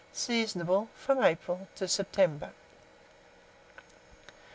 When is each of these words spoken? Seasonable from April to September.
Seasonable 0.15 0.87
from 0.95 1.23
April 1.23 1.67
to 1.75 1.87
September. 1.87 2.53